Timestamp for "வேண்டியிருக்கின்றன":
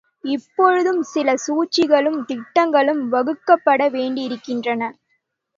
3.91-4.81